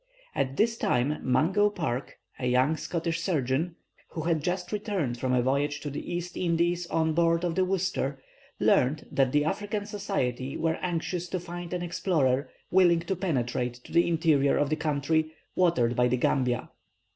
[0.33, 3.75] At this time Mungo Park, a young Scotch surgeon,
[4.13, 8.19] who had just returned from a voyage to the East Indies on board the Worcester,
[8.59, 13.91] learnt that the African Society were anxious to find an explorer willing to penetrate to
[13.91, 16.71] the interior of the country watered by the Gambia.